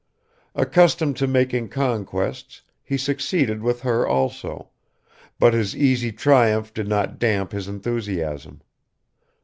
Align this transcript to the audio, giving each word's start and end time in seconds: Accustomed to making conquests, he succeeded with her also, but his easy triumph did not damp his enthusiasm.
Accustomed 0.55 1.15
to 1.17 1.27
making 1.27 1.69
conquests, 1.69 2.63
he 2.83 2.97
succeeded 2.97 3.61
with 3.61 3.81
her 3.81 4.07
also, 4.07 4.69
but 5.37 5.53
his 5.53 5.75
easy 5.77 6.11
triumph 6.11 6.73
did 6.73 6.87
not 6.87 7.19
damp 7.19 7.51
his 7.51 7.67
enthusiasm. 7.67 8.63